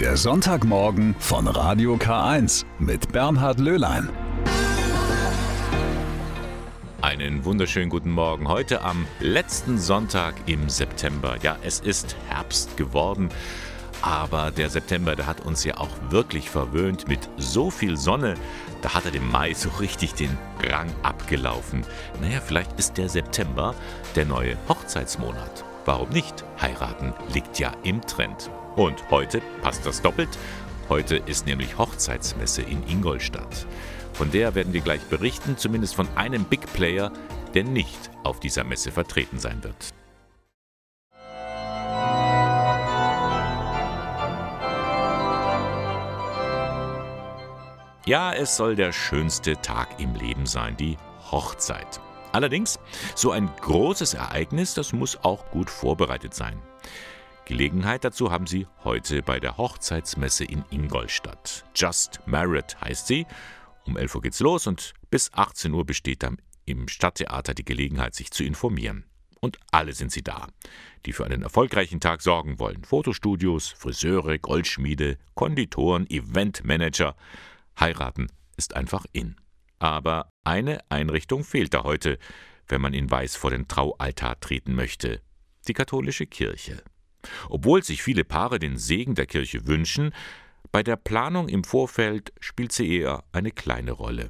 [0.00, 4.10] Der Sonntagmorgen von Radio K1 mit Bernhard Löhlein.
[7.00, 8.46] Einen wunderschönen guten Morgen.
[8.46, 11.38] Heute am letzten Sonntag im September.
[11.42, 13.30] Ja, es ist Herbst geworden.
[14.02, 18.34] Aber der September, der hat uns ja auch wirklich verwöhnt mit so viel Sonne.
[18.82, 21.86] Da hat er dem Mai so richtig den Rang abgelaufen.
[22.20, 23.74] Naja, vielleicht ist der September
[24.14, 25.64] der neue Hochzeitsmonat.
[25.86, 26.44] Warum nicht?
[26.60, 28.50] Heiraten liegt ja im Trend.
[28.76, 30.28] Und heute passt das doppelt.
[30.90, 33.66] Heute ist nämlich Hochzeitsmesse in Ingolstadt.
[34.12, 37.10] Von der werden wir gleich berichten, zumindest von einem Big Player,
[37.54, 39.94] der nicht auf dieser Messe vertreten sein wird.
[48.04, 50.98] Ja, es soll der schönste Tag im Leben sein, die
[51.32, 52.00] Hochzeit.
[52.32, 52.78] Allerdings,
[53.14, 56.60] so ein großes Ereignis, das muss auch gut vorbereitet sein.
[57.46, 61.64] Gelegenheit dazu haben Sie heute bei der Hochzeitsmesse in Ingolstadt.
[61.76, 63.24] Just Married heißt sie.
[63.84, 68.16] Um 11 Uhr geht's los und bis 18 Uhr besteht dann im Stadttheater die Gelegenheit,
[68.16, 69.04] sich zu informieren.
[69.38, 70.48] Und alle sind sie da,
[71.04, 72.82] die für einen erfolgreichen Tag sorgen wollen.
[72.82, 77.14] Fotostudios, Friseure, Goldschmiede, Konditoren, Eventmanager.
[77.78, 79.36] Heiraten ist einfach in.
[79.78, 82.18] Aber eine Einrichtung fehlt da heute,
[82.66, 85.20] wenn man in Weiß vor den Traualtar treten möchte.
[85.68, 86.82] Die katholische Kirche.
[87.48, 90.12] Obwohl sich viele Paare den Segen der Kirche wünschen,
[90.72, 94.28] bei der Planung im Vorfeld spielt sie eher eine kleine Rolle.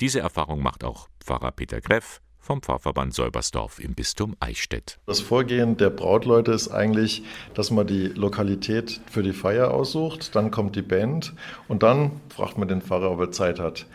[0.00, 4.98] Diese Erfahrung macht auch Pfarrer Peter Greff vom Pfarrverband Säubersdorf im Bistum Eichstätt.
[5.06, 7.22] Das Vorgehen der Brautleute ist eigentlich,
[7.54, 11.34] dass man die Lokalität für die Feier aussucht, dann kommt die Band
[11.68, 13.86] und dann fragt man den Pfarrer, ob er Zeit hat.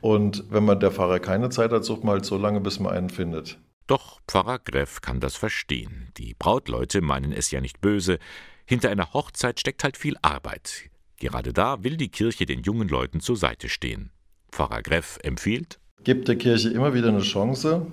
[0.00, 2.92] Und wenn man der Pfarrer keine Zeit hat, sucht man halt so lange, bis man
[2.92, 3.58] einen findet.
[3.88, 6.12] Doch Pfarrer Greff kann das verstehen.
[6.16, 8.20] Die Brautleute meinen es ja nicht böse.
[8.66, 10.90] Hinter einer Hochzeit steckt halt viel Arbeit.
[11.16, 14.10] Gerade da will die Kirche den jungen Leuten zur Seite stehen.
[14.52, 17.86] Pfarrer Greff empfiehlt, Gebt der Kirche immer wieder eine Chance,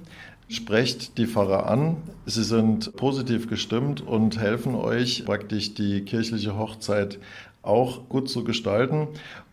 [0.47, 1.97] sprecht die Pfarrer an.
[2.25, 7.19] Sie sind positiv gestimmt und helfen euch praktisch die kirchliche Hochzeit
[7.63, 9.07] auch gut zu gestalten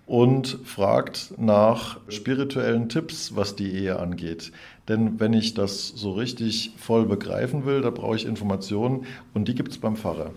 [0.06, 4.52] und fragt nach spirituellen Tipps, was die Ehe angeht.
[4.88, 9.54] Denn wenn ich das so richtig voll begreifen will, da brauche ich Informationen und die
[9.54, 10.32] gibt es beim Pfarrer.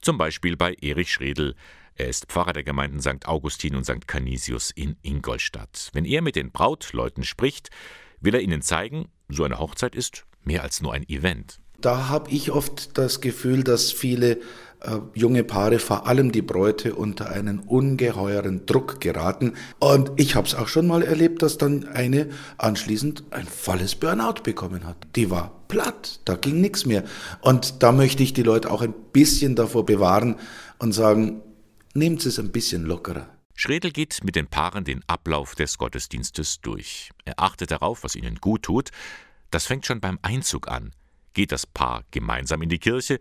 [0.00, 1.54] Zum Beispiel bei Erich Schredel.
[1.94, 3.26] Er ist Pfarrer der Gemeinden St.
[3.26, 4.06] Augustin und St.
[4.06, 5.90] Canisius in Ingolstadt.
[5.92, 7.68] Wenn er mit den Brautleuten spricht,
[8.20, 11.60] will er ihnen zeigen, so eine Hochzeit ist mehr als nur ein Event.
[11.80, 14.40] Da habe ich oft das Gefühl, dass viele
[14.80, 19.54] äh, junge Paare, vor allem die Bräute, unter einen ungeheuren Druck geraten.
[19.78, 24.42] Und ich habe es auch schon mal erlebt, dass dann eine anschließend ein volles Burnout
[24.42, 24.96] bekommen hat.
[25.14, 27.04] Die war platt, da ging nichts mehr.
[27.42, 30.34] Und da möchte ich die Leute auch ein bisschen davor bewahren
[30.80, 31.42] und sagen,
[31.94, 33.28] nehmt es ein bisschen lockerer.
[33.54, 37.10] Schredel geht mit den Paaren den Ablauf des Gottesdienstes durch.
[37.24, 38.90] Er achtet darauf, was ihnen gut tut.
[39.50, 40.92] Das fängt schon beim Einzug an.
[41.34, 43.18] Geht das Paar gemeinsam in die Kirche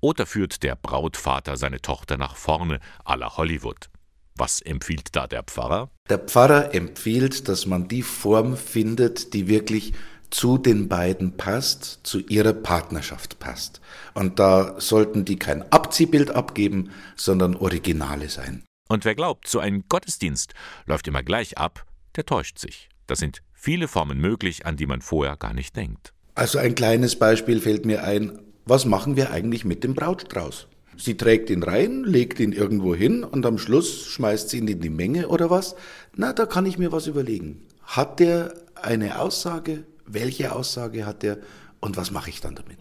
[0.00, 3.88] oder führt der Brautvater seine Tochter nach vorne à la Hollywood?
[4.36, 5.90] Was empfiehlt da der Pfarrer?
[6.08, 9.92] Der Pfarrer empfiehlt, dass man die Form findet, die wirklich
[10.30, 13.80] zu den beiden passt, zu ihrer Partnerschaft passt.
[14.14, 18.64] Und da sollten die kein Abziehbild abgeben, sondern Originale sein.
[18.88, 20.54] Und wer glaubt, so ein Gottesdienst
[20.86, 21.86] läuft immer gleich ab,
[22.16, 22.88] der täuscht sich.
[23.06, 26.12] Da sind viele Formen möglich, an die man vorher gar nicht denkt.
[26.34, 30.66] Also ein kleines Beispiel fällt mir ein, was machen wir eigentlich mit dem Brautstrauß?
[30.96, 34.80] Sie trägt ihn rein, legt ihn irgendwo hin und am Schluss schmeißt sie ihn in
[34.80, 35.74] die Menge oder was?
[36.14, 37.62] Na, da kann ich mir was überlegen.
[37.82, 39.84] Hat der eine Aussage?
[40.06, 41.38] Welche Aussage hat er?
[41.80, 42.78] Und was mache ich dann damit?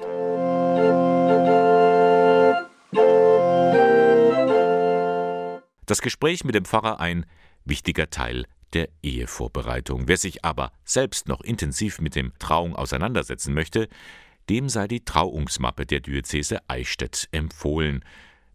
[5.85, 7.25] Das Gespräch mit dem Pfarrer ein
[7.65, 10.07] wichtiger Teil der Ehevorbereitung.
[10.07, 13.87] Wer sich aber selbst noch intensiv mit dem Trauung auseinandersetzen möchte,
[14.49, 18.03] dem sei die Trauungsmappe der Diözese Eichstätt empfohlen.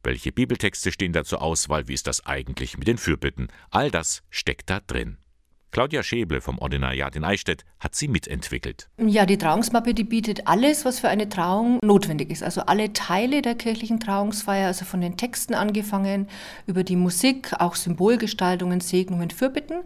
[0.03, 1.89] Welche Bibeltexte stehen da zur Auswahl?
[1.89, 3.49] Wie ist das eigentlich mit den Fürbitten?
[3.71, 5.19] All das steckt da drin.
[5.77, 8.89] Claudia Schäble vom Ordinariat in Eichstätt hat sie mitentwickelt.
[8.97, 12.43] Ja, die Trauungsmappe, die bietet alles, was für eine Trauung notwendig ist.
[12.43, 16.31] Also alle Teile der kirchlichen Trauungsfeier, also von den Texten angefangen,
[16.67, 19.83] über die Musik, auch Symbolgestaltungen, Segnungen, Fürbitten.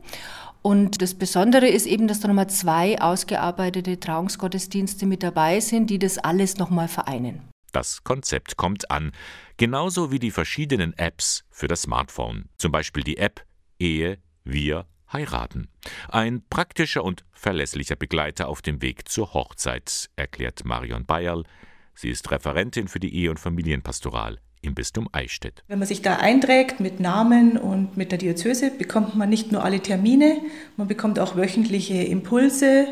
[0.63, 5.99] Und das Besondere ist eben, dass da nochmal zwei ausgearbeitete Trauungsgottesdienste mit dabei sind, die
[5.99, 7.49] das alles nochmal vereinen.
[7.73, 9.11] Das Konzept kommt an,
[9.57, 12.45] genauso wie die verschiedenen Apps für das Smartphone.
[12.59, 13.45] Zum Beispiel die App
[13.81, 15.69] Ehe, Wir, heiraten.
[16.09, 21.45] Ein praktischer und verlässlicher Begleiter auf dem Weg zur Hochzeit, erklärt Marion Bayerl.
[21.95, 25.63] Sie ist Referentin für die Ehe- und Familienpastoral im Bistum Eichstätt.
[25.69, 29.65] Wenn man sich da einträgt mit Namen und mit der Diözese, bekommt man nicht nur
[29.65, 30.37] alle Termine,
[30.77, 32.87] man bekommt auch wöchentliche Impulse.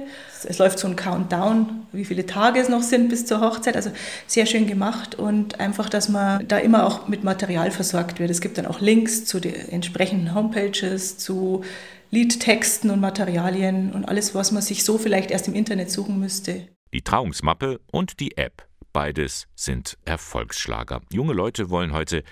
[0.47, 3.77] Es läuft so ein Countdown, wie viele Tage es noch sind bis zur Hochzeit.
[3.77, 3.91] Also
[4.27, 8.31] sehr schön gemacht und einfach, dass man da immer auch mit Material versorgt wird.
[8.31, 11.65] Es gibt dann auch Links zu den entsprechenden Homepages, zu
[12.11, 16.69] Liedtexten und Materialien und alles, was man sich so vielleicht erst im Internet suchen müsste.
[16.93, 21.03] Die Trauungsmappe und die App Beides sind Erfolgsschlager.
[21.13, 22.25] Junge Leute wollen heute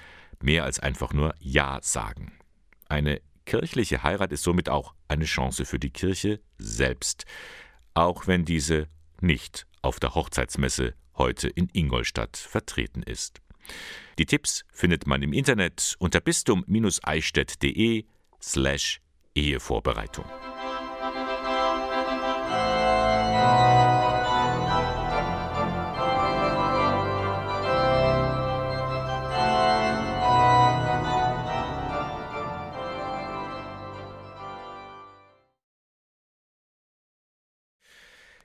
[0.43, 2.33] mehr als einfach nur Ja sagen.
[2.89, 7.25] Eine kirchliche Heirat ist somit auch eine Chance für die Kirche selbst,
[7.95, 8.89] auch wenn diese
[9.21, 13.41] nicht auf der Hochzeitsmesse heute in Ingolstadt vertreten ist.
[14.19, 18.07] Die Tipps findet man im Internet unter bistum-eichstätt.de
[18.43, 19.01] slash
[19.37, 20.25] Ehevorbereitung.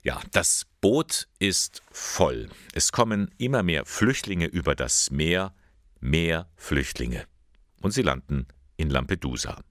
[0.04, 2.50] Ja, das Boot ist voll.
[2.74, 5.54] Es kommen immer mehr Flüchtlinge über das Meer,
[6.00, 7.24] mehr Flüchtlinge.
[7.80, 9.62] Und sie landen in Lampedusa.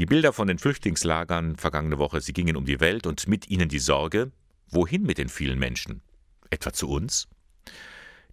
[0.00, 3.68] Die Bilder von den Flüchtlingslagern vergangene Woche, sie gingen um die Welt und mit ihnen
[3.68, 4.32] die Sorge,
[4.68, 6.02] wohin mit den vielen Menschen?
[6.50, 7.28] Etwa zu uns?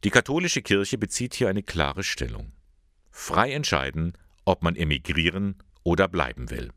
[0.04, 2.52] Die katholische Kirche bezieht hier eine klare Stellung.
[3.12, 4.14] Frei entscheiden,
[4.44, 6.72] ob man emigrieren oder bleiben will.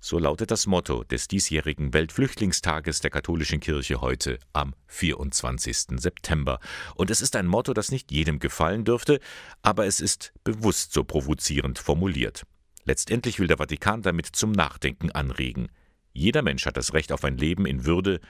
[0.00, 6.00] So lautet das Motto des diesjährigen Weltflüchtlingstages der katholischen Kirche heute am 24.
[6.00, 6.60] September.
[6.94, 9.20] Und es ist ein Motto, das nicht jedem gefallen dürfte,
[9.60, 12.46] aber es ist bewusst so provozierend formuliert.
[12.86, 15.68] Letztendlich will der Vatikan damit zum Nachdenken anregen.
[16.12, 18.20] Jeder Mensch hat das Recht auf ein Leben in Würde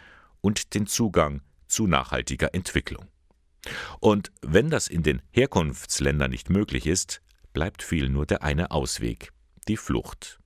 [0.41, 3.05] und den Zugang zu nachhaltiger Entwicklung.
[4.01, 7.21] Und wenn das in den Herkunftsländern nicht möglich ist,
[7.53, 9.31] bleibt viel nur der eine Ausweg,
[9.69, 10.41] die Flucht.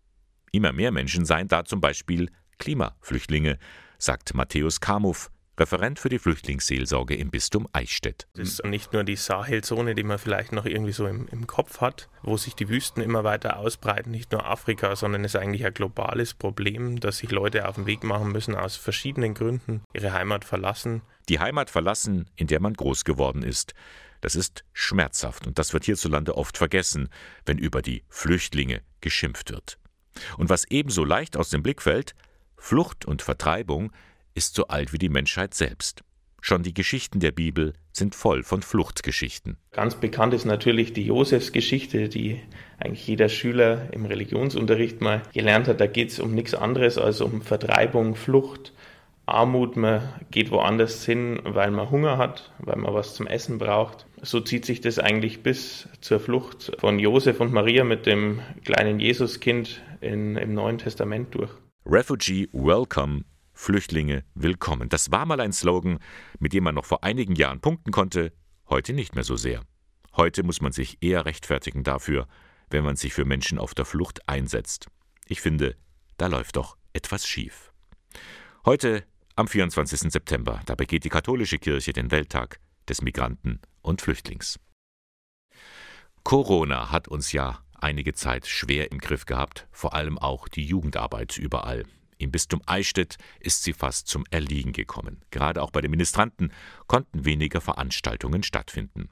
[0.53, 3.59] Immer mehr Menschen seien da zum Beispiel Klimaflüchtlinge,
[3.99, 5.31] sagt Matthäus Kamuff,
[5.61, 8.27] Referent für die Flüchtlingsseelsorge im Bistum Eichstätt.
[8.33, 11.83] Das ist nicht nur die Sahelzone, die man vielleicht noch irgendwie so im, im, Kopf
[11.83, 15.67] hat, wo sich die Wüsten immer weiter ausbreiten, nicht nur Afrika, sondern es ist eigentlich
[15.67, 20.15] ein globales Problem, dass sich Leute auf den Weg machen müssen aus verschiedenen Gründen, ihre
[20.15, 21.03] Heimat verlassen.
[21.29, 23.75] Die Heimat verlassen, in der man groß geworden ist.
[24.23, 27.11] Das ist schmerzhaft und das wird hierzulande oft vergessen,
[27.45, 29.79] wenn über die Flüchtlinge geschimpft wird.
[30.39, 32.15] Und was ebenso leicht aus dem Blick fällt,
[32.57, 33.93] Flucht und Vertreibung
[34.35, 36.03] ist so alt wie die Menschheit selbst.
[36.41, 39.59] Schon die Geschichten der Bibel sind voll von Fluchtgeschichten.
[39.73, 42.41] Ganz bekannt ist natürlich die Josefsgeschichte, die
[42.79, 45.81] eigentlich jeder Schüler im Religionsunterricht mal gelernt hat.
[45.81, 48.73] Da geht es um nichts anderes als um Vertreibung, Flucht,
[49.27, 49.77] Armut.
[49.77, 54.06] Man geht woanders hin, weil man Hunger hat, weil man was zum Essen braucht.
[54.23, 58.99] So zieht sich das eigentlich bis zur Flucht von Josef und Maria mit dem kleinen
[58.99, 61.50] Jesuskind in, im Neuen Testament durch.
[61.87, 63.25] Refugee Welcome,
[63.61, 64.89] Flüchtlinge willkommen.
[64.89, 65.99] Das war mal ein Slogan,
[66.39, 68.33] mit dem man noch vor einigen Jahren punkten konnte,
[68.71, 69.61] heute nicht mehr so sehr.
[70.17, 72.27] Heute muss man sich eher rechtfertigen dafür,
[72.71, 74.87] wenn man sich für Menschen auf der Flucht einsetzt.
[75.27, 75.77] Ich finde,
[76.17, 77.71] da läuft doch etwas schief.
[78.65, 79.05] Heute,
[79.37, 80.11] am 24.
[80.11, 84.59] September, da begeht die katholische Kirche den Welttag des Migranten und Flüchtlings.
[86.25, 91.37] Corona hat uns ja einige Zeit schwer im Griff gehabt, vor allem auch die Jugendarbeit
[91.37, 91.85] überall.
[92.21, 95.23] Im Bistum Eichstätt ist sie fast zum Erliegen gekommen.
[95.31, 96.53] Gerade auch bei den Ministranten
[96.87, 99.09] konnten weniger Veranstaltungen stattfinden.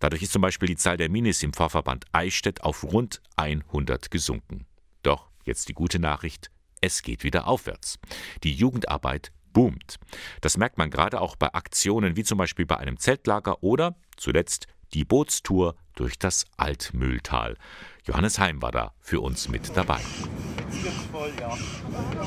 [0.00, 4.66] Dadurch ist zum Beispiel die Zahl der Minis im Pfarrverband Eichstätt auf rund 100 gesunken.
[5.04, 8.00] Doch jetzt die gute Nachricht, es geht wieder aufwärts.
[8.42, 10.00] Die Jugendarbeit boomt.
[10.40, 14.66] Das merkt man gerade auch bei Aktionen wie zum Beispiel bei einem Zeltlager oder zuletzt
[14.94, 17.56] die Bootstour durch das Altmühltal.
[18.04, 20.00] Johannes Heim war da für uns mit dabei.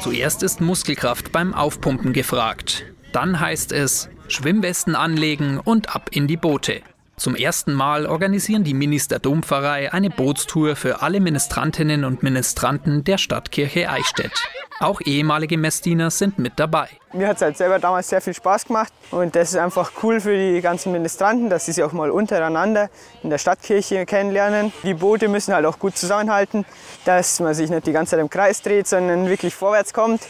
[0.01, 2.86] Zuerst ist Muskelkraft beim Aufpumpen gefragt.
[3.12, 6.82] Dann heißt es Schwimmwesten anlegen und ab in die Boote.
[7.18, 13.06] Zum ersten Mal organisieren die Minis der Dompfarrei eine Bootstour für alle Ministrantinnen und Ministranten
[13.06, 14.34] der Stadtkirche Eichstätt.
[14.82, 16.90] Auch ehemalige Messdiener sind mit dabei.
[17.14, 20.20] Mir hat es halt selber damals sehr viel Spaß gemacht und das ist einfach cool
[20.20, 22.90] für die ganzen Ministranten, dass sie sich auch mal untereinander
[23.24, 24.74] in der Stadtkirche kennenlernen.
[24.84, 26.66] Die Boote müssen halt auch gut zusammenhalten,
[27.06, 30.28] dass man sich nicht die ganze Zeit im Kreis dreht, sondern wirklich vorwärts kommt.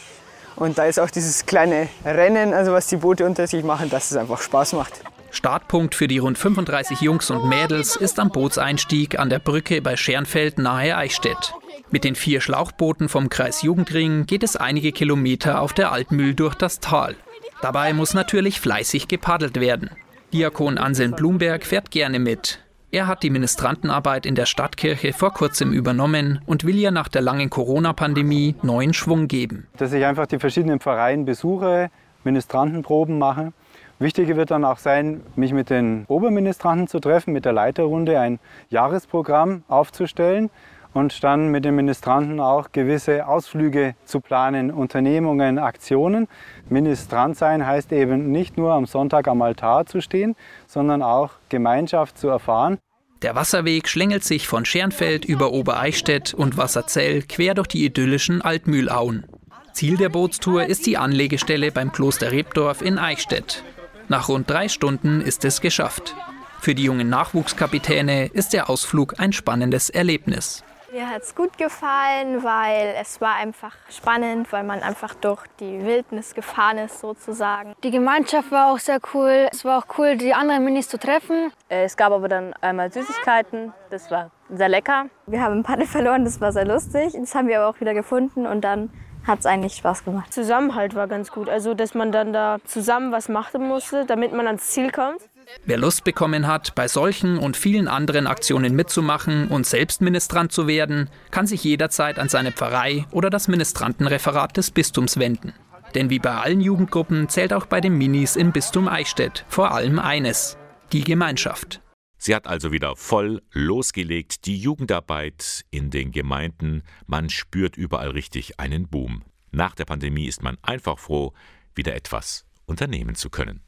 [0.56, 4.12] Und da ist auch dieses kleine Rennen, also was die Boote unter sich machen, dass
[4.12, 5.02] es einfach Spaß macht.
[5.36, 9.98] Startpunkt für die rund 35 Jungs und Mädels ist am Bootseinstieg an der Brücke bei
[9.98, 11.54] Schernfeld nahe Eichstätt.
[11.92, 16.56] Mit den vier Schlauchbooten vom Kreis Jugendring geht es einige Kilometer auf der Altmühl durch
[16.56, 17.16] das Tal.
[17.62, 19.92] Dabei muss natürlich fleißig gepaddelt werden.
[20.34, 22.60] Diakon Anselm Blumberg fährt gerne mit.
[22.92, 27.22] Er hat die Ministrantenarbeit in der Stadtkirche vor kurzem übernommen und will ja nach der
[27.22, 29.68] langen Corona-Pandemie neuen Schwung geben.
[29.78, 31.90] Dass ich einfach die verschiedenen Pfarreien besuche,
[32.24, 33.54] Ministrantenproben mache.
[33.98, 38.40] Wichtiger wird dann auch sein, mich mit den Oberministranten zu treffen, mit der Leiterrunde ein
[38.70, 40.50] Jahresprogramm aufzustellen
[40.94, 46.28] und dann mit den Ministranten auch gewisse Ausflüge zu planen, Unternehmungen, Aktionen.
[46.70, 50.36] Ministrant sein heißt eben nicht nur am Sonntag am Altar zu stehen,
[50.68, 52.78] sondern auch Gemeinschaft zu erfahren.
[53.22, 59.26] Der Wasserweg schlängelt sich von Schernfeld über Obereichstätt und Wasserzell quer durch die idyllischen Altmühlauen.
[59.74, 63.64] Ziel der Bootstour ist die Anlegestelle beim Kloster Rebdorf in Eichstätt.
[64.08, 66.16] Nach rund drei Stunden ist es geschafft.
[66.60, 70.64] Für die jungen Nachwuchskapitäne ist der Ausflug ein spannendes Erlebnis.
[70.92, 75.84] Mir hat es gut gefallen, weil es war einfach spannend, weil man einfach durch die
[75.84, 77.74] Wildnis gefahren ist sozusagen.
[77.84, 79.50] Die Gemeinschaft war auch sehr cool.
[79.52, 81.52] Es war auch cool, die anderen Minis zu treffen.
[81.68, 85.08] Es gab aber dann einmal Süßigkeiten, das war sehr lecker.
[85.26, 87.14] Wir haben ein Paddel verloren, das war sehr lustig.
[87.20, 88.90] Das haben wir aber auch wieder gefunden und dann
[89.26, 90.34] hat es eigentlich Spaß gemacht.
[90.34, 94.48] Zusammenhalt war ganz gut, also dass man dann da zusammen was machen musste, damit man
[94.48, 95.22] ans Ziel kommt.
[95.66, 100.68] Wer Lust bekommen hat, bei solchen und vielen anderen Aktionen mitzumachen und selbst Ministrant zu
[100.68, 105.54] werden, kann sich jederzeit an seine Pfarrei oder das Ministrantenreferat des Bistums wenden.
[105.94, 110.00] Denn wie bei allen Jugendgruppen zählt auch bei den Minis im Bistum Eichstätt vor allem
[110.00, 110.58] eines,
[110.92, 111.80] die Gemeinschaft.
[112.18, 116.84] Sie hat also wieder voll losgelegt, die Jugendarbeit in den Gemeinden.
[117.06, 119.24] Man spürt überall richtig einen Boom.
[119.52, 121.34] Nach der Pandemie ist man einfach froh,
[121.76, 123.62] wieder etwas unternehmen zu können.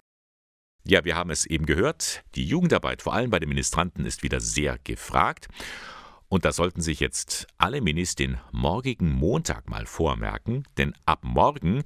[0.86, 4.40] Ja, wir haben es eben gehört, die Jugendarbeit, vor allem bei den Ministranten, ist wieder
[4.40, 5.50] sehr gefragt.
[6.30, 11.84] Und da sollten sich jetzt alle Minis den morgigen Montag mal vormerken, denn ab morgen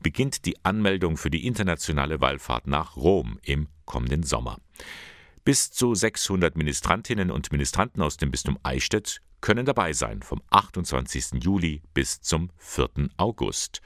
[0.00, 4.58] beginnt die Anmeldung für die internationale Wallfahrt nach Rom im kommenden Sommer.
[5.44, 11.42] Bis zu 600 Ministrantinnen und Ministranten aus dem Bistum Eichstätt können dabei sein, vom 28.
[11.44, 13.10] Juli bis zum 4.
[13.18, 13.82] August.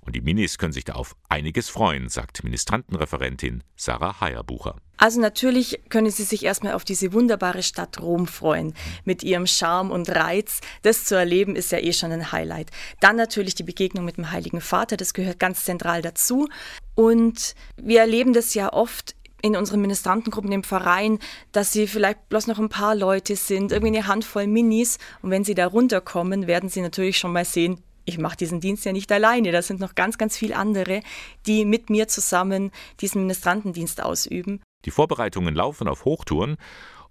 [0.00, 4.76] Und die Minis können sich da auf einiges freuen, sagt Ministrantenreferentin Sarah Heierbucher.
[4.96, 8.72] Also natürlich können Sie sich erstmal auf diese wunderbare Stadt Rom freuen.
[9.04, 10.62] Mit ihrem Charme und Reiz.
[10.80, 12.70] Das zu erleben ist ja eh schon ein Highlight.
[13.00, 16.48] Dann natürlich die Begegnung mit dem Heiligen Vater, das gehört ganz zentral dazu.
[16.94, 19.14] Und wir erleben das ja oft
[19.44, 21.18] in unseren Ministrantengruppen im Verein,
[21.52, 24.96] dass sie vielleicht bloß noch ein paar Leute sind, irgendwie eine Handvoll Minis.
[25.20, 28.86] Und wenn sie da runterkommen, werden sie natürlich schon mal sehen, ich mache diesen Dienst
[28.86, 29.52] ja nicht alleine.
[29.52, 31.02] Da sind noch ganz, ganz viele andere,
[31.46, 32.70] die mit mir zusammen
[33.00, 34.62] diesen Ministrantendienst ausüben.
[34.86, 36.56] Die Vorbereitungen laufen auf Hochtouren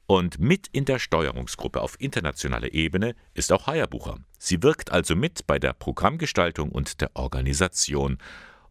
[0.07, 4.17] und mit in der Steuerungsgruppe auf internationaler Ebene ist auch Heierbucher.
[4.39, 8.17] Sie wirkt also mit bei der Programmgestaltung und der Organisation.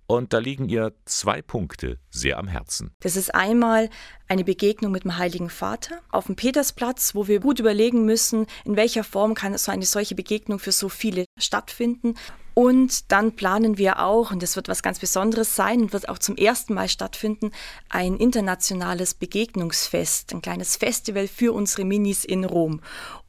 [0.06, 2.94] Und da liegen ihr zwei Punkte sehr am Herzen.
[3.00, 3.88] Das ist einmal
[4.32, 8.76] eine Begegnung mit dem Heiligen Vater auf dem Petersplatz, wo wir gut überlegen müssen, in
[8.76, 12.14] welcher Form kann so eine solche Begegnung für so viele stattfinden.
[12.54, 16.18] Und dann planen wir auch, und das wird was ganz Besonderes sein und wird auch
[16.18, 17.50] zum ersten Mal stattfinden,
[17.90, 22.80] ein internationales Begegnungsfest, ein kleines Festival für unsere Minis in Rom.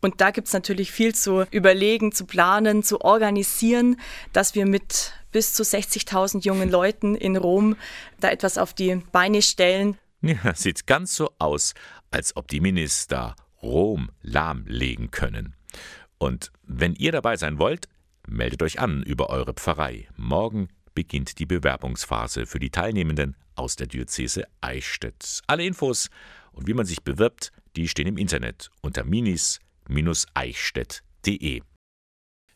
[0.01, 3.97] Und da gibt es natürlich viel zu überlegen, zu planen, zu organisieren,
[4.31, 7.75] dass wir mit bis zu 60.000 jungen Leuten in Rom
[8.21, 9.97] da etwas auf die Beine stellen.
[10.23, 11.75] Ja, sieht ganz so aus,
[12.09, 15.53] als ob die Minister Rom lahmlegen können.
[16.17, 17.89] Und wenn ihr dabei sein wollt,
[18.25, 20.07] meldet euch an über eure Pfarrei.
[20.15, 25.41] Morgen beginnt die Bewerbungsphase für die Teilnehmenden aus der Diözese Eichstätt.
[25.47, 26.09] Alle Infos
[26.53, 31.61] und wie man sich bewirbt, die stehen im Internet unter minis-eichstätt.de.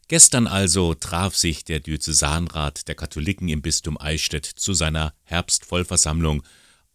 [0.08, 6.44] Gestern also traf sich der Diözesanrat der Katholiken im Bistum Eichstätt zu seiner Herbstvollversammlung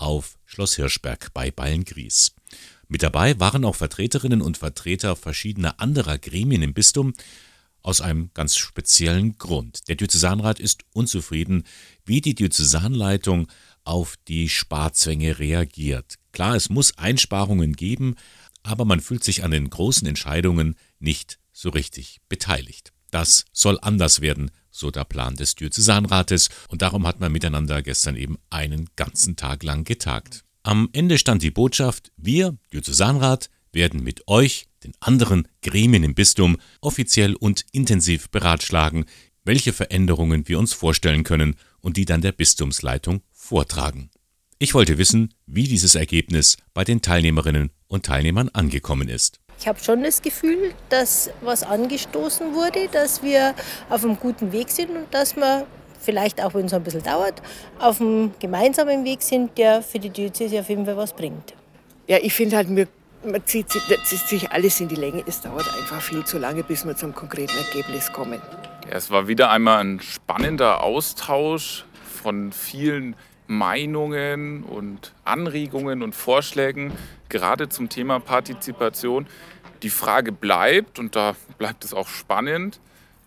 [0.02, 2.32] auf Schloss Hirschberg bei Ballengries.
[2.88, 7.14] Mit dabei waren auch Vertreterinnen und Vertreter verschiedener anderer Gremien im Bistum,
[7.82, 9.88] aus einem ganz speziellen Grund.
[9.88, 11.64] Der Diözesanrat ist unzufrieden,
[12.04, 13.48] wie die Diözesanleitung
[13.84, 16.18] auf die Sparzwänge reagiert.
[16.32, 18.14] Klar, es muss Einsparungen geben,
[18.62, 22.92] aber man fühlt sich an den großen Entscheidungen nicht so richtig beteiligt.
[23.10, 28.16] Das soll anders werden, so der Plan des Diözesanrates, und darum hat man miteinander gestern
[28.16, 30.44] eben einen ganzen Tag lang getagt.
[30.64, 36.56] Am Ende stand die Botschaft, wir, Diözesanrat, werden mit euch, den anderen Gremien im Bistum,
[36.80, 39.04] offiziell und intensiv beratschlagen,
[39.44, 44.10] welche Veränderungen wir uns vorstellen können und die dann der Bistumsleitung vortragen.
[44.58, 49.40] Ich wollte wissen, wie dieses Ergebnis bei den Teilnehmerinnen und Teilnehmern angekommen ist.
[49.62, 53.54] Ich habe schon das Gefühl, dass was angestoßen wurde, dass wir
[53.90, 55.68] auf einem guten Weg sind und dass wir
[56.00, 57.40] vielleicht auch wenn es ein bisschen dauert,
[57.78, 61.54] auf einem gemeinsamen Weg sind, der für die Diözese auf jeden Fall was bringt.
[62.08, 62.88] Ja, ich finde halt, wir,
[63.24, 65.22] man zieht, zieht sich alles in die Länge.
[65.28, 68.42] Es dauert einfach viel zu lange, bis wir zum konkreten Ergebnis kommen.
[68.90, 71.84] Ja, es war wieder einmal ein spannender Austausch
[72.20, 73.14] von vielen
[73.46, 76.92] Meinungen und Anregungen und Vorschlägen,
[77.28, 79.26] gerade zum Thema Partizipation.
[79.82, 82.80] Die Frage bleibt, und da bleibt es auch spannend,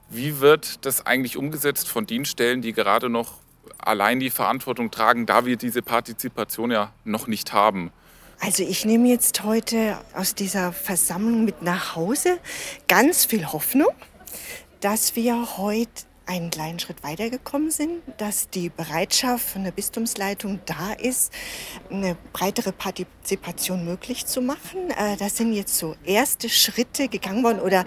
[0.09, 3.39] wie wird das eigentlich umgesetzt von den Stellen, die gerade noch
[3.77, 7.91] allein die Verantwortung tragen, da wir diese Partizipation ja noch nicht haben?
[8.39, 12.39] Also ich nehme jetzt heute aus dieser Versammlung mit nach Hause
[12.87, 13.93] ganz viel Hoffnung,
[14.81, 20.93] dass wir heute einen kleinen Schritt weitergekommen sind, dass die Bereitschaft von der Bistumsleitung da
[20.93, 21.31] ist,
[21.89, 24.89] eine breitere Partizipation möglich zu machen.
[24.91, 27.85] Äh, da sind jetzt so erste Schritte gegangen worden oder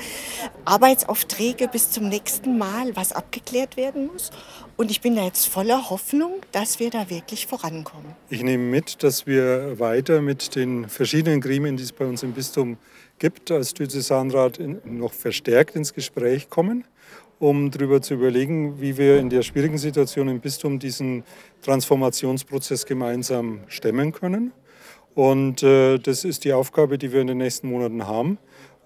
[0.64, 4.30] Arbeitsaufträge bis zum nächsten Mal, was abgeklärt werden muss.
[4.76, 8.14] Und ich bin da jetzt voller Hoffnung, dass wir da wirklich vorankommen.
[8.30, 12.32] Ich nehme mit, dass wir weiter mit den verschiedenen Gremien, die es bei uns im
[12.32, 12.78] Bistum
[13.18, 16.84] gibt, als Diözesanrat noch verstärkt ins Gespräch kommen
[17.38, 21.24] um darüber zu überlegen, wie wir in der schwierigen Situation im Bistum diesen
[21.62, 24.52] Transformationsprozess gemeinsam stemmen können.
[25.14, 28.38] Und äh, das ist die Aufgabe, die wir in den nächsten Monaten haben.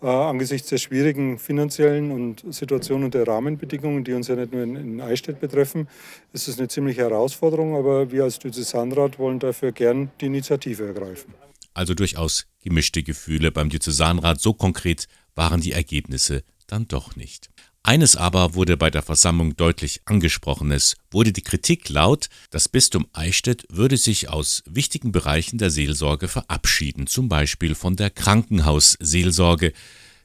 [0.02, 4.62] Äh, angesichts der schwierigen finanziellen und Situation und der Rahmenbedingungen, die uns ja nicht nur
[4.62, 5.88] in, in Eichstätt betreffen,
[6.32, 7.76] ist es eine ziemliche Herausforderung.
[7.76, 11.34] Aber wir als Diözesanrat wollen dafür gern die Initiative ergreifen.
[11.74, 14.40] Also durchaus gemischte Gefühle beim Diözesanrat.
[14.40, 17.50] So konkret waren die Ergebnisse dann doch nicht.
[17.84, 20.70] Eines aber wurde bei der Versammlung deutlich angesprochen.
[20.70, 26.28] Es wurde die Kritik laut, das Bistum Eichstätt würde sich aus wichtigen Bereichen der Seelsorge
[26.28, 29.72] verabschieden, zum Beispiel von der Krankenhausseelsorge.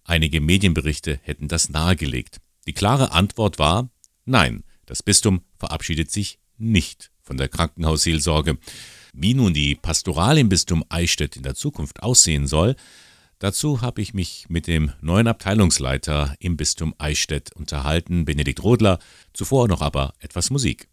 [0.03, 2.37] Einige Medienberichte hätten das nahegelegt.
[2.67, 3.89] Die klare Antwort war
[4.25, 8.57] Nein, das Bistum verabschiedet sich nicht von der Krankenhausseelsorge.
[9.13, 12.75] Wie nun die Pastoral im Bistum Eichstätt in der Zukunft aussehen soll,
[13.39, 18.97] Dazu habe ich mich mit dem neuen Abteilungsleiter im Bistum Eichstätt unterhalten, Benedikt Rodler,
[19.33, 20.89] zuvor noch aber etwas Musik.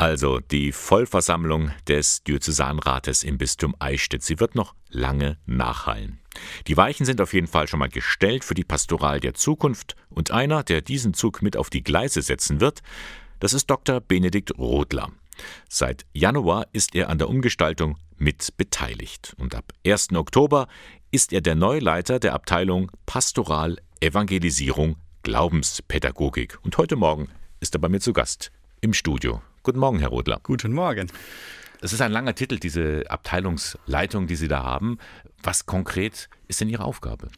[0.00, 4.22] Also die Vollversammlung des Diözesanrates im Bistum Eichstätt.
[4.22, 6.20] Sie wird noch lange nachhallen.
[6.68, 10.30] Die Weichen sind auf jeden Fall schon mal gestellt für die Pastoral der Zukunft und
[10.30, 12.80] einer, der diesen Zug mit auf die Gleise setzen wird,
[13.40, 14.00] das ist Dr.
[14.00, 15.10] Benedikt Rothler.
[15.68, 20.12] Seit Januar ist er an der Umgestaltung mit beteiligt und ab 1.
[20.14, 20.68] Oktober
[21.10, 27.88] ist er der Neuleiter der Abteilung Pastoral Evangelisierung Glaubenspädagogik und heute Morgen ist er bei
[27.88, 29.42] mir zu Gast im Studio.
[29.68, 30.40] Guten Morgen, Herr Rodler.
[30.42, 31.08] Guten Morgen.
[31.82, 34.96] Das ist ein langer Titel, diese Abteilungsleitung, die Sie da haben.
[35.42, 37.28] Was konkret ist denn Ihre Aufgabe?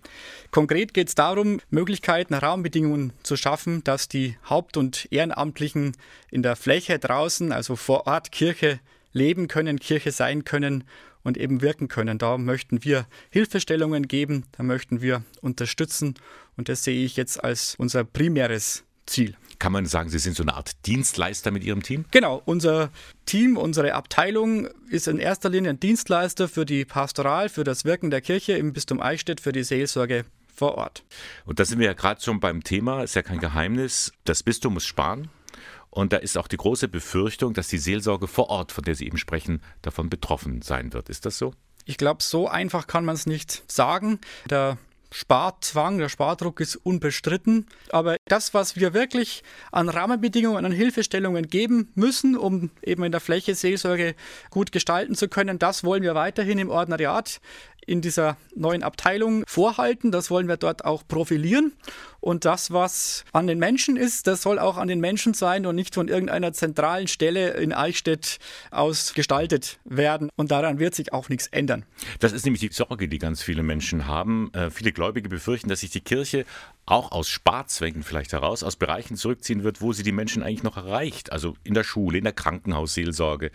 [0.52, 5.96] Konkret geht es darum, Möglichkeiten, Rahmenbedingungen zu schaffen, dass die Haupt- und Ehrenamtlichen
[6.30, 8.78] in der Fläche draußen, also vor Ort Kirche
[9.12, 10.84] leben können, Kirche sein können
[11.24, 12.18] und eben wirken können.
[12.18, 16.14] Da möchten wir Hilfestellungen geben, da möchten wir unterstützen
[16.56, 19.34] und das sehe ich jetzt als unser primäres Ziel.
[19.60, 22.06] Kann man sagen, Sie sind so eine Art Dienstleister mit Ihrem Team?
[22.10, 22.90] Genau, unser
[23.26, 28.10] Team, unsere Abteilung ist in erster Linie ein Dienstleister für die Pastoral, für das Wirken
[28.10, 31.04] der Kirche im Bistum Eichstätt, für die Seelsorge vor Ort.
[31.44, 34.74] Und da sind wir ja gerade schon beim Thema, ist ja kein Geheimnis, das Bistum
[34.74, 35.28] muss sparen.
[35.90, 39.06] Und da ist auch die große Befürchtung, dass die Seelsorge vor Ort, von der Sie
[39.06, 41.10] eben sprechen, davon betroffen sein wird.
[41.10, 41.52] Ist das so?
[41.84, 44.20] Ich glaube, so einfach kann man es nicht sagen.
[44.48, 44.78] Der
[45.12, 47.66] Sparzwang, der Spardruck ist unbestritten.
[47.90, 49.42] Aber das, was wir wirklich
[49.72, 54.14] an Rahmenbedingungen, an Hilfestellungen geben müssen, um eben in der Fläche Seelsorge
[54.50, 57.40] gut gestalten zu können, das wollen wir weiterhin im Ordnariat
[57.90, 60.12] in dieser neuen Abteilung vorhalten.
[60.12, 61.72] Das wollen wir dort auch profilieren.
[62.20, 65.74] Und das, was an den Menschen ist, das soll auch an den Menschen sein und
[65.74, 68.38] nicht von irgendeiner zentralen Stelle in Eichstätt
[68.70, 70.28] aus gestaltet werden.
[70.36, 71.84] Und daran wird sich auch nichts ändern.
[72.20, 74.52] Das ist nämlich die Sorge, die ganz viele Menschen haben.
[74.52, 76.44] Äh, viele Gläubige befürchten, dass sich die Kirche
[76.86, 80.76] auch aus Sparzwängen vielleicht heraus, aus Bereichen zurückziehen wird, wo sie die Menschen eigentlich noch
[80.76, 81.32] erreicht.
[81.32, 83.50] Also in der Schule, in der Krankenhausseelsorge.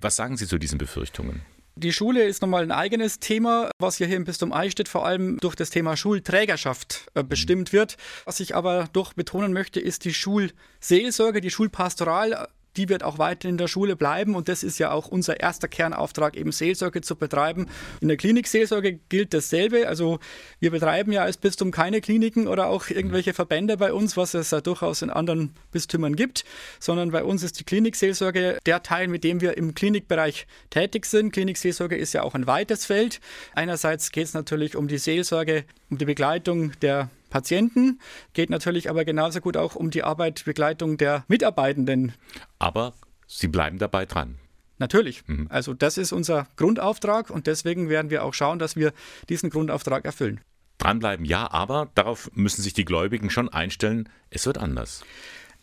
[0.00, 1.42] Was sagen Sie zu diesen Befürchtungen?
[1.78, 5.54] Die Schule ist nochmal ein eigenes Thema, was hier im Bistum Eichstätt vor allem durch
[5.54, 7.98] das Thema Schulträgerschaft äh, bestimmt wird.
[8.24, 13.48] Was ich aber doch betonen möchte, ist die Schulseelsorge, die Schulpastoral die wird auch weiter
[13.48, 17.16] in der Schule bleiben und das ist ja auch unser erster Kernauftrag, eben Seelsorge zu
[17.16, 17.66] betreiben.
[18.00, 19.88] In der Klinikseelsorge gilt dasselbe.
[19.88, 20.18] Also
[20.60, 24.50] wir betreiben ja als Bistum keine Kliniken oder auch irgendwelche Verbände bei uns, was es
[24.50, 26.44] ja durchaus in anderen Bistümern gibt,
[26.78, 31.32] sondern bei uns ist die Klinikseelsorge der Teil, mit dem wir im Klinikbereich tätig sind.
[31.32, 33.20] Klinikseelsorge ist ja auch ein weites Feld.
[33.54, 38.00] Einerseits geht es natürlich um die Seelsorge, um die Begleitung der Patienten,
[38.32, 42.14] geht natürlich aber genauso gut auch um die Arbeit, Begleitung der Mitarbeitenden.
[42.58, 42.94] Aber
[43.26, 44.36] Sie bleiben dabei dran.
[44.78, 45.22] Natürlich.
[45.28, 45.46] Mhm.
[45.50, 48.94] Also das ist unser Grundauftrag und deswegen werden wir auch schauen, dass wir
[49.28, 50.40] diesen Grundauftrag erfüllen.
[50.78, 55.04] Dranbleiben ja, aber darauf müssen sich die Gläubigen schon einstellen, es wird anders.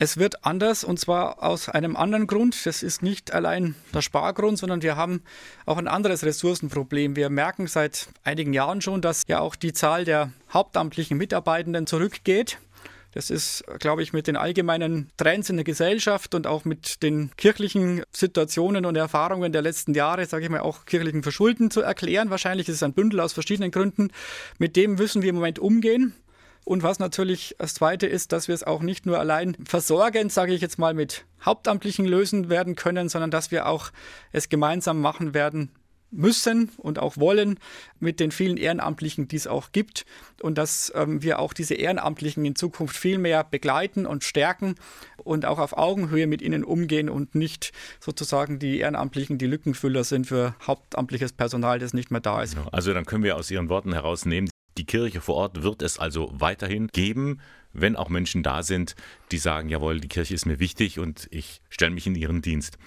[0.03, 2.65] Es wird anders und zwar aus einem anderen Grund.
[2.65, 5.21] Das ist nicht allein der Spargrund, sondern wir haben
[5.65, 7.15] auch ein anderes Ressourcenproblem.
[7.15, 12.57] Wir merken seit einigen Jahren schon, dass ja auch die Zahl der hauptamtlichen Mitarbeitenden zurückgeht.
[13.13, 17.31] Das ist, glaube ich, mit den allgemeinen Trends in der Gesellschaft und auch mit den
[17.37, 22.29] kirchlichen Situationen und Erfahrungen der letzten Jahre, sage ich mal, auch kirchlichen Verschulden zu erklären.
[22.29, 24.09] Wahrscheinlich ist es ein Bündel aus verschiedenen Gründen.
[24.57, 26.13] Mit dem müssen wir im Moment umgehen.
[26.65, 30.53] Und was natürlich das Zweite ist, dass wir es auch nicht nur allein versorgend, sage
[30.53, 33.91] ich jetzt mal, mit Hauptamtlichen lösen werden können, sondern dass wir auch
[34.31, 35.71] es gemeinsam machen werden
[36.13, 37.59] müssen und auch wollen
[37.99, 40.05] mit den vielen Ehrenamtlichen, die es auch gibt
[40.41, 44.75] und dass ähm, wir auch diese Ehrenamtlichen in Zukunft viel mehr begleiten und stärken
[45.17, 50.27] und auch auf Augenhöhe mit ihnen umgehen und nicht sozusagen die Ehrenamtlichen die Lückenfüller sind
[50.27, 52.57] für hauptamtliches Personal, das nicht mehr da ist.
[52.71, 56.29] Also dann können wir aus Ihren Worten herausnehmen, die Kirche vor Ort wird es also
[56.33, 57.39] weiterhin geben,
[57.73, 58.95] wenn auch Menschen da sind,
[59.31, 62.77] die sagen, jawohl, die Kirche ist mir wichtig und ich stelle mich in ihren Dienst.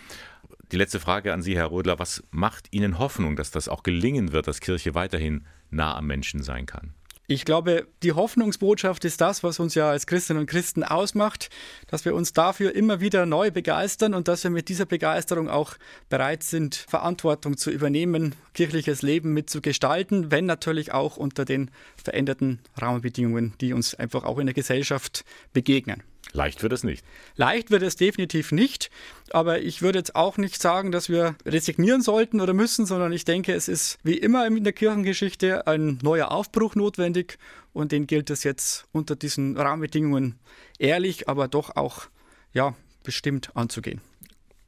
[0.72, 4.32] Die letzte Frage an Sie, Herr Rodler, was macht Ihnen Hoffnung, dass das auch gelingen
[4.32, 6.94] wird, dass Kirche weiterhin nah am Menschen sein kann?
[7.28, 11.50] Ich glaube, die Hoffnungsbotschaft ist das, was uns ja als Christinnen und Christen ausmacht,
[11.88, 15.74] dass wir uns dafür immer wieder neu begeistern und dass wir mit dieser Begeisterung auch
[16.08, 23.54] bereit sind, Verantwortung zu übernehmen, kirchliches Leben mitzugestalten, wenn natürlich auch unter den veränderten Rahmenbedingungen,
[23.60, 26.04] die uns einfach auch in der Gesellschaft begegnen.
[26.36, 27.04] Leicht wird es nicht.
[27.34, 28.90] Leicht wird es definitiv nicht,
[29.30, 33.24] aber ich würde jetzt auch nicht sagen, dass wir resignieren sollten oder müssen, sondern ich
[33.24, 37.38] denke, es ist wie immer in der Kirchengeschichte ein neuer Aufbruch notwendig
[37.72, 40.38] und den gilt es jetzt unter diesen Rahmenbedingungen
[40.78, 42.06] ehrlich, aber doch auch
[42.52, 44.00] ja, bestimmt anzugehen.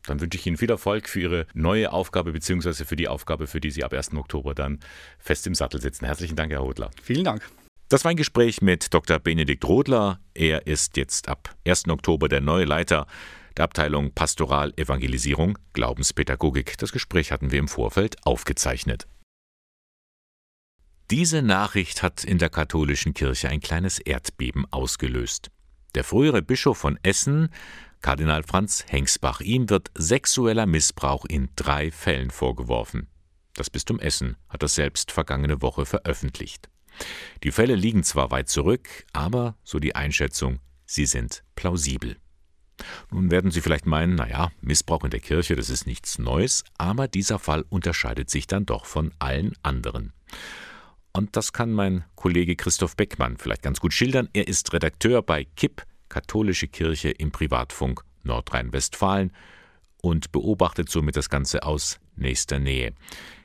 [0.07, 2.85] Dann wünsche ich Ihnen viel Erfolg für Ihre neue Aufgabe bzw.
[2.85, 4.15] für die Aufgabe, für die Sie ab 1.
[4.15, 4.81] Oktober dann
[5.19, 6.07] fest im Sattel sitzen.
[6.07, 6.91] Herzlichen Dank, Herr Hodler.
[7.03, 7.43] Vielen Dank.
[7.89, 9.19] Das war ein Gespräch mit Dr.
[9.19, 10.21] Benedikt Rodler.
[10.35, 11.89] Er ist jetzt ab 1.
[11.89, 13.07] Oktober der neue Leiter
[13.57, 16.77] der Abteilung Pastoral Evangelisierung Glaubenspädagogik.
[16.77, 19.09] Das Gespräch hatten wir im Vorfeld aufgezeichnet.
[21.11, 25.51] Diese Nachricht hat in der katholischen Kirche ein kleines Erdbeben ausgelöst.
[25.95, 27.49] Der frühere Bischof von Essen,
[28.03, 33.09] Kardinal Franz Hengsbach, ihm wird sexueller Missbrauch in drei Fällen vorgeworfen.
[33.55, 36.69] Das Bistum Essen hat das selbst vergangene Woche veröffentlicht.
[37.43, 42.17] Die Fälle liegen zwar weit zurück, aber, so die Einschätzung, sie sind plausibel.
[43.11, 47.09] Nun werden Sie vielleicht meinen, naja, Missbrauch in der Kirche, das ist nichts Neues, aber
[47.09, 50.13] dieser Fall unterscheidet sich dann doch von allen anderen.
[51.13, 54.29] Und das kann mein Kollege Christoph Beckmann vielleicht ganz gut schildern.
[54.33, 59.33] Er ist Redakteur bei KIP, Katholische Kirche im Privatfunk Nordrhein-Westfalen,
[60.01, 62.95] und beobachtet somit das Ganze aus nächster Nähe.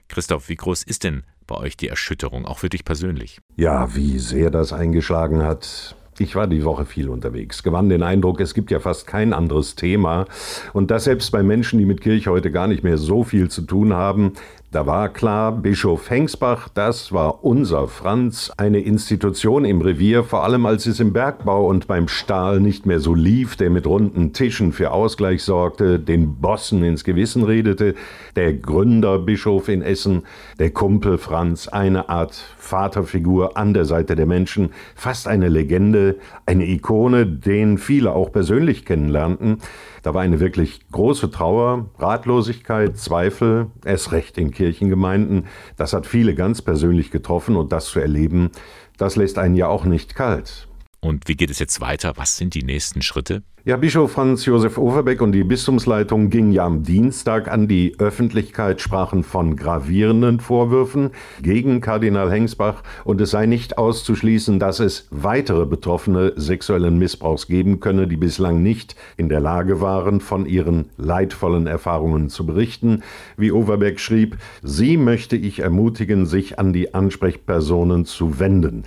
[0.08, 3.40] Christoph, wie groß ist denn bei euch die Erschütterung, auch für dich persönlich?
[3.56, 5.96] Ja, wie sehr das eingeschlagen hat.
[6.20, 9.76] Ich war die Woche viel unterwegs, gewann den Eindruck, es gibt ja fast kein anderes
[9.76, 10.26] Thema.
[10.72, 13.64] Und das selbst bei Menschen, die mit Kirche heute gar nicht mehr so viel zu
[13.64, 14.34] tun haben,
[14.74, 20.66] da war klar, Bischof Hengsbach, das war unser Franz, eine Institution im Revier, vor allem
[20.66, 24.72] als es im Bergbau und beim Stahl nicht mehr so lief, der mit runden Tischen
[24.72, 27.94] für Ausgleich sorgte, den Bossen ins Gewissen redete,
[28.36, 30.24] der Gründerbischof in Essen,
[30.58, 36.16] der Kumpel Franz, eine Art Vaterfigur an der Seite der Menschen, fast eine Legende,
[36.48, 39.60] eine Ikone, den viele auch persönlich kennenlernten.
[40.04, 45.48] Da war eine wirklich große Trauer, Ratlosigkeit, Zweifel, erst recht in Kirchengemeinden.
[45.78, 48.52] Das hat viele ganz persönlich getroffen und das zu erleben,
[48.98, 50.68] das lässt einen ja auch nicht kalt.
[51.00, 52.14] Und wie geht es jetzt weiter?
[52.18, 53.44] Was sind die nächsten Schritte?
[53.66, 58.82] Ja, Bischof Franz Josef Overbeck und die Bistumsleitung gingen ja am Dienstag an die Öffentlichkeit,
[58.82, 65.66] sprachen von gravierenden Vorwürfen gegen Kardinal Hengsbach und es sei nicht auszuschließen, dass es weitere
[65.66, 71.66] Betroffene sexuellen Missbrauchs geben könne, die bislang nicht in der Lage waren, von ihren leidvollen
[71.66, 73.02] Erfahrungen zu berichten.
[73.38, 78.84] Wie Overbeck schrieb, sie möchte ich ermutigen, sich an die Ansprechpersonen zu wenden.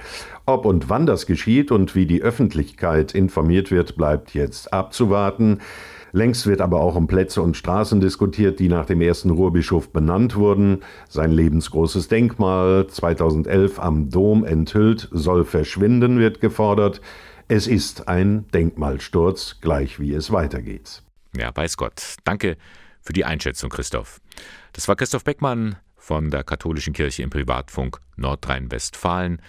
[0.49, 5.61] Ob und wann das geschieht und wie die Öffentlichkeit informiert wird, bleibt jetzt abzuwarten.
[6.13, 10.37] Längst wird aber auch um Plätze und Straßen diskutiert, die nach dem ersten Ruhrbischof benannt
[10.37, 10.81] wurden.
[11.09, 17.01] Sein lebensgroßes Denkmal, 2011 am Dom enthüllt, soll verschwinden, wird gefordert.
[17.49, 21.03] Es ist ein Denkmalsturz, gleich wie es weitergeht.
[21.37, 22.17] Ja, weiß Gott.
[22.25, 22.57] Danke
[23.03, 24.21] für die Einschätzung, Christoph.
[24.73, 29.43] Das war Christoph Beckmann von der Katholischen Kirche im Privatfunk Nordrhein-Westfalen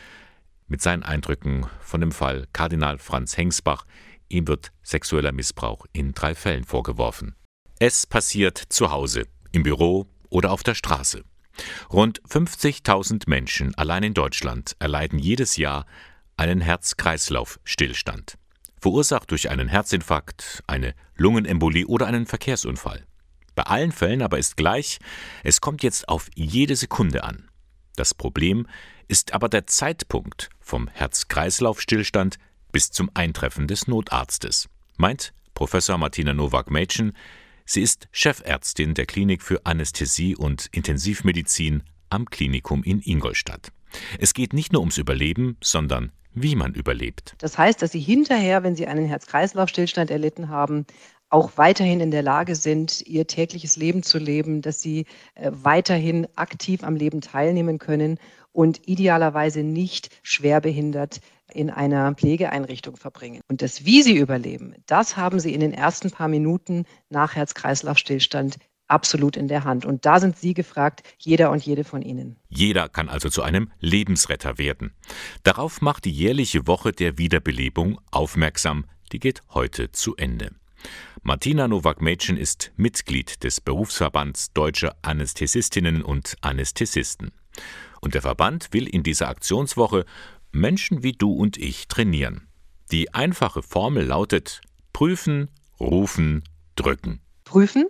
[0.68, 3.86] mit seinen Eindrücken von dem Fall Kardinal Franz Hengsbach.
[4.30, 7.36] Ihm wird sexueller Missbrauch in drei Fällen vorgeworfen.
[7.80, 11.24] Es passiert zu Hause, im Büro oder auf der Straße.
[11.92, 15.86] Rund 50.000 Menschen allein in Deutschland erleiden jedes Jahr
[16.36, 18.38] einen Herz-Kreislauf-Stillstand.
[18.80, 23.06] Verursacht durch einen Herzinfarkt, eine Lungenembolie oder einen Verkehrsunfall.
[23.56, 25.00] Bei allen Fällen aber ist gleich,
[25.44, 27.50] es kommt jetzt auf jede Sekunde an.
[27.96, 28.68] Das Problem
[29.08, 32.38] ist aber der Zeitpunkt vom Herz-Kreislauf-Stillstand
[32.72, 37.14] bis zum Eintreffen des Notarztes, meint Professor Martina Nowak-Mädchen.
[37.66, 43.72] Sie ist Chefärztin der Klinik für Anästhesie und Intensivmedizin am Klinikum in Ingolstadt.
[44.20, 47.36] Es geht nicht nur ums Überleben, sondern wie man überlebt.
[47.40, 50.86] Das heißt, dass Sie hinterher, wenn Sie einen Herz-Kreislauf-Stillstand erlitten haben,
[51.30, 56.28] auch weiterhin in der Lage sind, ihr tägliches Leben zu leben, dass sie äh, weiterhin
[56.36, 58.18] aktiv am Leben teilnehmen können
[58.54, 61.20] und idealerweise nicht schwerbehindert
[61.54, 63.42] in einer Pflegeeinrichtung verbringen.
[63.50, 68.58] Und das, wie sie überleben, das haben sie in den ersten paar Minuten nach Herz-Kreislauf-Stillstand
[68.88, 69.86] absolut in der Hand.
[69.86, 72.38] Und da sind Sie gefragt, jeder und jede von Ihnen.
[72.50, 74.94] Jeder kann also zu einem Lebensretter werden.
[75.44, 78.86] Darauf macht die jährliche Woche der Wiederbelebung aufmerksam.
[79.12, 80.52] Die geht heute zu Ende.
[81.24, 87.32] Martina Nowak-Mädchen ist Mitglied des Berufsverbands Deutscher Anästhesistinnen und Anästhesisten.
[88.00, 90.06] Und der Verband will in dieser Aktionswoche
[90.52, 92.48] Menschen wie du und ich trainieren.
[92.92, 94.62] Die einfache Formel lautet
[94.94, 96.44] prüfen, rufen,
[96.76, 97.22] drücken.
[97.44, 97.86] Prüfen.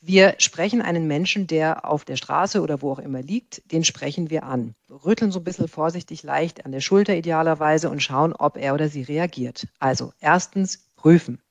[0.00, 4.30] Wir sprechen einen Menschen, der auf der Straße oder wo auch immer liegt, den sprechen
[4.30, 4.74] wir an.
[4.88, 8.88] Rütteln so ein bisschen vorsichtig leicht an der Schulter idealerweise und schauen, ob er oder
[8.88, 9.66] sie reagiert.
[9.80, 11.42] Also erstens prüfen.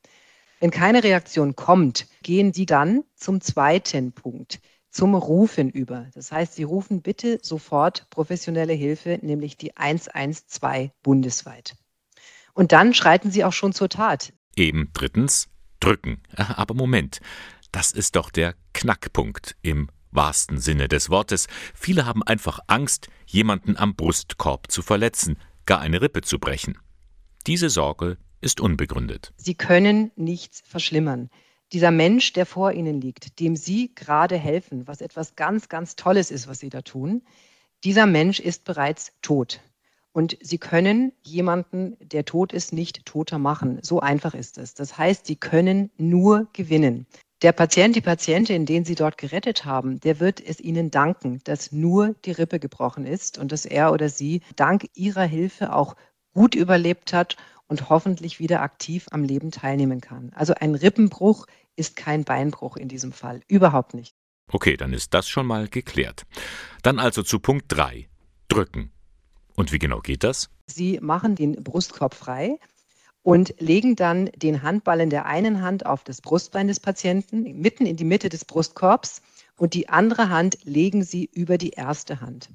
[0.60, 4.60] Wenn keine Reaktion kommt, gehen Sie dann zum zweiten Punkt
[4.98, 6.08] zum Rufen über.
[6.16, 11.76] Das heißt, Sie rufen bitte sofort professionelle Hilfe, nämlich die 112 bundesweit.
[12.56, 14.34] Und dann schreiten Sie auch schon zur Tat.
[14.56, 16.24] Eben drittens drücken.
[16.36, 17.20] Aber Moment,
[17.72, 21.46] das ist doch der Knackpunkt im wahrsten Sinne des Wortes.
[21.76, 26.76] Viele haben einfach Angst, jemanden am Brustkorb zu verletzen, gar eine Rippe zu brechen.
[27.46, 29.32] Diese Sorge ist unbegründet.
[29.38, 31.30] Sie können nichts verschlimmern
[31.74, 36.32] dieser Mensch, der vor Ihnen liegt, dem Sie gerade helfen, was etwas ganz, ganz Tolles
[36.32, 37.22] ist, was Sie da tun,
[37.84, 39.62] dieser Mensch ist bereits tot.
[40.14, 43.80] Und Sie können jemanden, der tot ist, nicht toter machen.
[43.84, 44.74] So einfach ist es.
[44.74, 47.06] Das heißt, Sie können nur gewinnen.
[47.44, 51.72] Der Patient, die Patientin, den Sie dort gerettet haben, der wird es Ihnen danken, dass
[51.72, 55.96] nur die Rippe gebrochen ist und dass er oder sie dank Ihrer Hilfe auch
[56.34, 60.32] gut überlebt hat und hoffentlich wieder aktiv am Leben teilnehmen kann.
[60.34, 63.42] Also ein Rippenbruch ist kein Beinbruch in diesem Fall.
[63.48, 64.16] Überhaupt nicht.
[64.52, 66.26] Okay, dann ist das schon mal geklärt.
[66.82, 68.08] Dann also zu Punkt 3.
[68.48, 68.92] Drücken.
[69.56, 70.50] Und wie genau geht das?
[70.68, 72.60] Sie machen den Brustkorb frei
[73.24, 77.86] und legen dann den Handball in der einen Hand auf das Brustbein des Patienten, mitten
[77.86, 79.22] in die Mitte des Brustkorbs
[79.58, 82.50] und die andere Hand legen Sie über die erste Hand.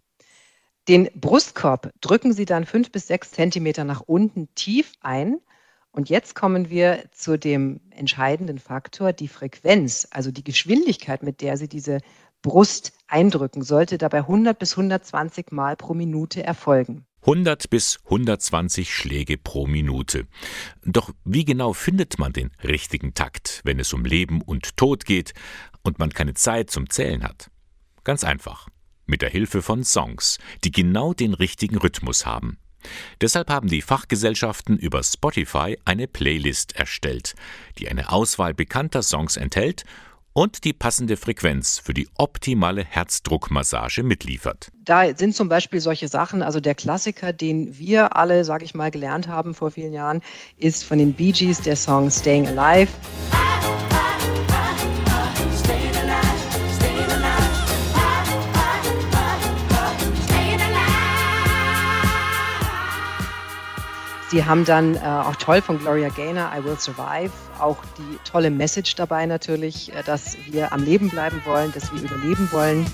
[0.88, 5.38] Den Brustkorb drücken Sie dann fünf bis sechs Zentimeter nach unten tief ein.
[5.92, 11.57] Und jetzt kommen wir zu dem entscheidenden Faktor, die Frequenz, also die Geschwindigkeit, mit der
[11.57, 11.99] Sie diese
[12.40, 17.07] Brust eindrücken, sollte dabei 100 bis 120 Mal pro Minute erfolgen.
[17.21, 20.27] 100 bis 120 Schläge pro Minute.
[20.85, 25.33] Doch wie genau findet man den richtigen Takt, wenn es um Leben und Tod geht
[25.83, 27.51] und man keine Zeit zum Zählen hat?
[28.03, 28.66] Ganz einfach
[29.12, 32.57] mit der Hilfe von Songs, die genau den richtigen Rhythmus haben.
[33.20, 37.35] Deshalb haben die Fachgesellschaften über Spotify eine Playlist erstellt,
[37.79, 39.85] die eine Auswahl bekannter Songs enthält
[40.33, 44.70] und die passende Frequenz für die optimale Herzdruckmassage mitliefert.
[44.83, 48.90] Da sind zum Beispiel solche Sachen, also der Klassiker, den wir alle, sage ich mal,
[48.90, 50.22] gelernt haben vor vielen Jahren,
[50.57, 52.90] ist von den Bee Gees der Song Staying Alive.
[64.33, 68.51] Sie haben dann äh, auch toll von Gloria Gaynor, I Will Survive, auch die tolle
[68.51, 72.87] Message dabei natürlich, äh, dass wir am Leben bleiben wollen, dass wir überleben wollen.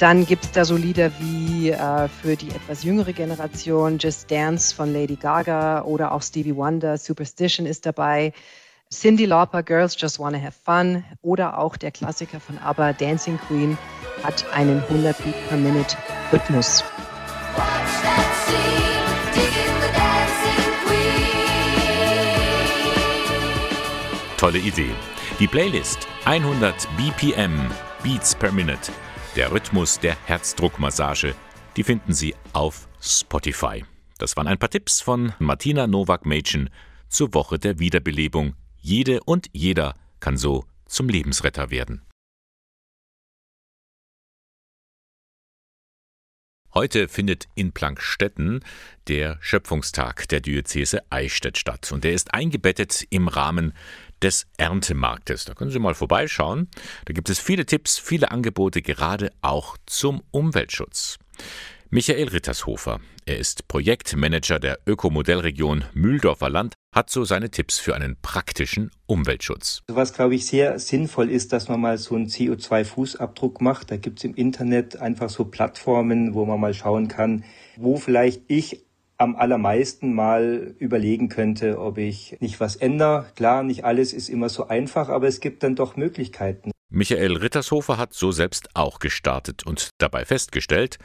[0.00, 4.74] Dann gibt es da so Lieder wie äh, für die etwas jüngere Generation Just Dance
[4.74, 8.32] von Lady Gaga oder auch Stevie Wonder, Superstition ist dabei.
[8.90, 13.76] Cindy Lauper, Girls Just Wanna Have Fun oder auch der Klassiker von ABBA, Dancing Queen,
[14.24, 15.94] hat einen 100 Beat per Minute
[16.32, 16.82] Rhythmus.
[24.38, 24.92] Tolle Idee.
[25.38, 27.70] Die Playlist 100 BPM,
[28.02, 28.90] Beats per Minute
[29.36, 31.34] der Rhythmus der Herzdruckmassage,
[31.76, 33.84] die finden Sie auf Spotify.
[34.18, 36.70] Das waren ein paar Tipps von Martina Nowak-Machen
[37.08, 38.54] zur Woche der Wiederbelebung.
[38.78, 42.02] Jede und jeder kann so zum Lebensretter werden.
[46.72, 48.64] Heute findet in Plankstetten
[49.08, 53.72] der Schöpfungstag der Diözese Eichstätt statt und der ist eingebettet im Rahmen
[54.22, 55.44] des Erntemarktes.
[55.44, 56.68] Da können Sie mal vorbeischauen.
[57.04, 61.18] Da gibt es viele Tipps, viele Angebote, gerade auch zum Umweltschutz.
[61.92, 68.16] Michael Rittershofer, er ist Projektmanager der Ökomodellregion Mühldorfer Land, hat so seine Tipps für einen
[68.22, 69.82] praktischen Umweltschutz.
[69.88, 73.90] Was, glaube ich, sehr sinnvoll ist, dass man mal so einen CO2-Fußabdruck macht.
[73.90, 77.44] Da gibt es im Internet einfach so Plattformen, wo man mal schauen kann,
[77.76, 78.84] wo vielleicht ich
[79.20, 83.26] am allermeisten mal überlegen könnte, ob ich nicht was ändere.
[83.36, 86.70] Klar, nicht alles ist immer so einfach, aber es gibt dann doch Möglichkeiten.
[86.90, 90.98] Michael Rittershofer hat so selbst auch gestartet und dabei festgestellt,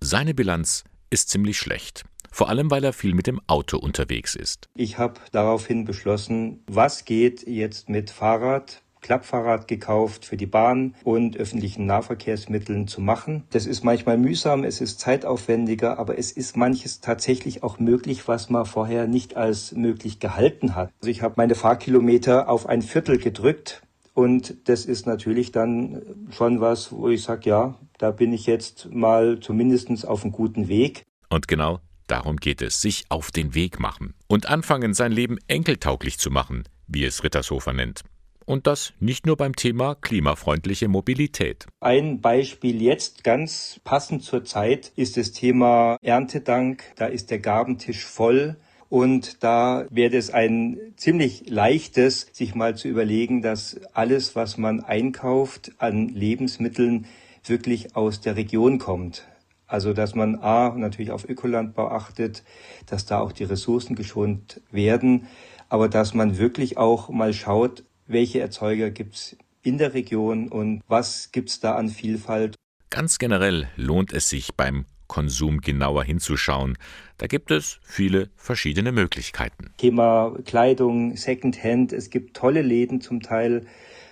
[0.00, 2.04] seine Bilanz ist ziemlich schlecht.
[2.30, 4.66] Vor allem, weil er viel mit dem Auto unterwegs ist.
[4.74, 11.38] Ich habe daraufhin beschlossen, was geht jetzt mit Fahrrad, Klappfahrrad gekauft für die Bahn und
[11.38, 13.44] öffentlichen Nahverkehrsmitteln zu machen.
[13.48, 18.50] Das ist manchmal mühsam, es ist zeitaufwendiger, aber es ist manches tatsächlich auch möglich, was
[18.50, 20.92] man vorher nicht als möglich gehalten hat.
[21.00, 23.80] Also ich habe meine Fahrkilometer auf ein Viertel gedrückt
[24.12, 28.92] und das ist natürlich dann schon was, wo ich sage, ja, da bin ich jetzt
[28.92, 31.02] mal zumindest auf einem guten Weg.
[31.30, 36.18] Und genau darum geht es, sich auf den Weg machen und anfangen, sein Leben enkeltauglich
[36.18, 38.02] zu machen, wie es Rittershofer nennt.
[38.48, 41.66] Und das nicht nur beim Thema klimafreundliche Mobilität.
[41.80, 46.82] Ein Beispiel jetzt ganz passend zur Zeit ist das Thema Erntedank.
[46.96, 48.56] Da ist der Gabentisch voll.
[48.88, 54.80] Und da wäre es ein ziemlich leichtes, sich mal zu überlegen, dass alles, was man
[54.80, 57.04] einkauft an Lebensmitteln,
[57.44, 59.28] wirklich aus der Region kommt.
[59.66, 62.44] Also dass man A natürlich auf Ökolandbau achtet,
[62.86, 65.26] dass da auch die Ressourcen geschont werden,
[65.68, 70.82] aber dass man wirklich auch mal schaut, welche Erzeuger gibt es in der Region und
[70.88, 72.56] was gibt es da an Vielfalt.
[72.90, 76.76] Ganz generell lohnt es sich beim Konsum genauer hinzuschauen.
[77.16, 79.70] Da gibt es viele verschiedene Möglichkeiten.
[79.78, 83.66] Thema Kleidung, Secondhand, es gibt tolle Läden zum Teil.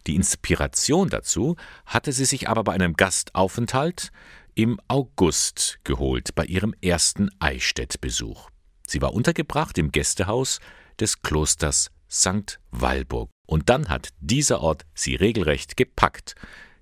[0.05, 4.11] Die Inspiration dazu hatte sie sich aber bei einem Gastaufenthalt
[4.55, 8.49] im August geholt, bei ihrem ersten Eichstätt-Besuch.
[8.87, 10.59] Sie war untergebracht im Gästehaus
[10.99, 12.59] des Klosters St.
[12.71, 13.29] Walburg.
[13.45, 16.35] Und dann hat dieser Ort sie regelrecht gepackt.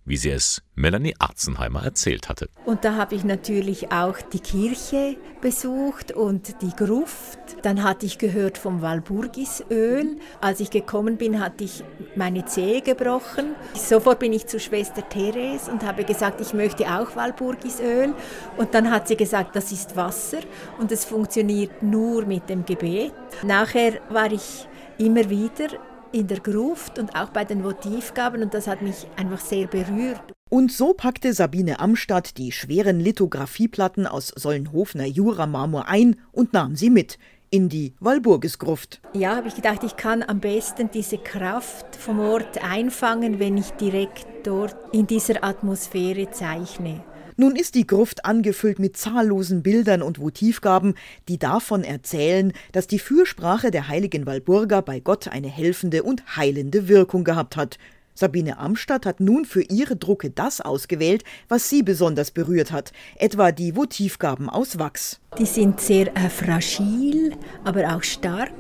[0.05, 2.49] Wie sie es Melanie Arzenheimer erzählt hatte.
[2.65, 7.39] Und da habe ich natürlich auch die Kirche besucht und die Gruft.
[7.63, 10.17] Dann hatte ich gehört vom Walburgisöl.
[10.41, 11.83] Als ich gekommen bin, hatte ich
[12.15, 13.55] meine Zehe gebrochen.
[13.73, 18.13] Sofort bin ich zu Schwester Therese und habe gesagt, ich möchte auch Walburgisöl.
[18.57, 20.39] Und dann hat sie gesagt, das ist Wasser
[20.79, 23.13] und es funktioniert nur mit dem Gebet.
[23.43, 24.67] Nachher war ich
[24.97, 25.67] immer wieder
[26.15, 30.21] in der Gruft und auch bei den Votivgaben und das hat mich einfach sehr berührt.
[30.49, 36.89] Und so packte Sabine Amstadt die schweren Lithografieplatten aus Sollenhofener Juramarmor ein und nahm sie
[36.89, 37.17] mit
[37.49, 39.01] in die Walburgisgruft.
[39.13, 43.71] Ja, habe ich gedacht, ich kann am besten diese Kraft vom Ort einfangen, wenn ich
[43.71, 47.03] direkt dort in dieser Atmosphäre zeichne.
[47.37, 50.95] Nun ist die Gruft angefüllt mit zahllosen Bildern und Votivgaben,
[51.27, 56.87] die davon erzählen, dass die Fürsprache der heiligen Walburga bei Gott eine helfende und heilende
[56.87, 57.77] Wirkung gehabt hat.
[58.13, 63.51] Sabine Amstadt hat nun für ihre Drucke das ausgewählt, was sie besonders berührt hat, etwa
[63.51, 65.19] die Votivgaben aus Wachs.
[65.37, 67.33] Die sind sehr äh, fragil,
[67.65, 68.53] aber auch stark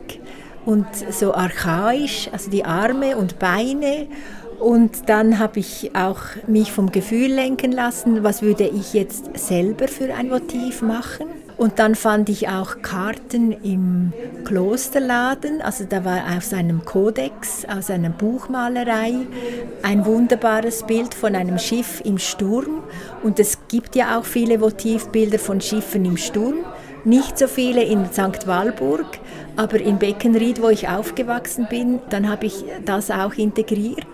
[0.65, 4.07] und so archaisch, also die Arme und Beine
[4.59, 9.87] und dann habe ich auch mich vom Gefühl lenken lassen, was würde ich jetzt selber
[9.87, 11.27] für ein Motiv machen.
[11.57, 14.11] Und dann fand ich auch Karten im
[14.43, 19.13] Klosterladen, also da war aus einem Kodex, aus einer Buchmalerei,
[19.81, 22.83] ein wunderbares Bild von einem Schiff im Sturm.
[23.23, 26.57] Und es gibt ja auch viele Motivbilder von Schiffen im Sturm.
[27.05, 28.47] Nicht so viele in St.
[28.47, 29.19] Walburg,
[29.55, 34.07] aber in Beckenried, wo ich aufgewachsen bin, dann habe ich das auch integriert.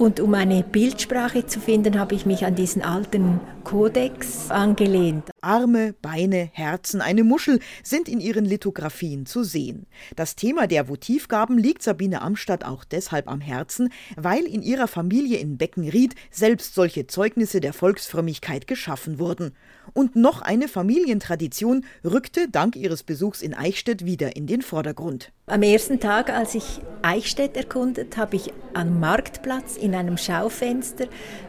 [0.00, 5.28] Und um eine Bildsprache zu finden, habe ich mich an diesen alten Kodex angelehnt.
[5.42, 9.84] Arme, Beine, Herzen, eine Muschel sind in ihren Lithografien zu sehen.
[10.16, 15.36] Das Thema der Votivgaben liegt Sabine Amstadt auch deshalb am Herzen, weil in ihrer Familie
[15.36, 19.52] in Beckenried selbst solche Zeugnisse der Volksfrömmigkeit geschaffen wurden.
[19.92, 25.30] Und noch eine Familientradition rückte dank ihres Besuchs in Eichstätt wieder in den Vordergrund.
[25.50, 31.06] Am ersten Tag, als ich Eichstätt erkundet, habe ich am Marktplatz in einem Schaufenster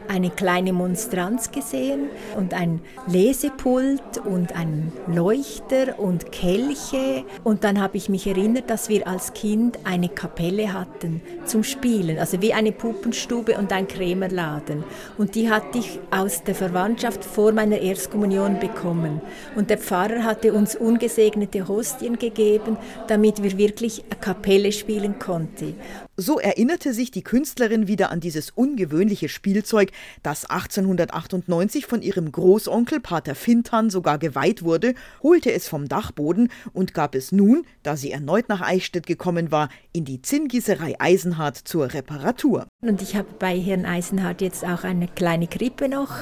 [0.08, 7.24] eine kleine Monstranz gesehen und ein Lesepult und ein Leuchter und Kelche.
[7.44, 12.18] Und dann habe ich mich erinnert, dass wir als Kind eine Kapelle hatten zum Spielen,
[12.18, 14.84] also wie eine Puppenstube und ein Krämerladen.
[15.18, 19.20] Und die hatte ich aus der Verwandtschaft vor meiner Erstkommunion bekommen.
[19.54, 22.76] Und der Pfarrer hatte uns ungesegnete Hostien gegeben,
[23.06, 25.74] damit wir wirklich ich Kapelle spielen konnte.
[26.16, 29.90] So erinnerte sich die Künstlerin wieder an dieses ungewöhnliche Spielzeug,
[30.22, 36.94] das 1898 von ihrem Großonkel Pater Fintan sogar geweiht wurde, holte es vom Dachboden und
[36.94, 41.92] gab es nun, da sie erneut nach Eichstätt gekommen war, in die Zinngießerei Eisenhardt zur
[41.92, 42.66] Reparatur.
[42.82, 46.12] Und ich habe bei Herrn Eisenhardt jetzt auch eine kleine Krippe noch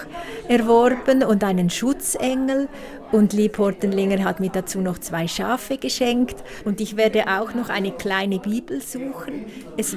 [0.49, 2.69] erworben und einen Schutzengel
[3.13, 7.69] und Lieb Hortenlinger hat mir dazu noch zwei Schafe geschenkt und ich werde auch noch
[7.69, 9.47] eine kleine Bibel suchen.
[9.77, 9.89] Es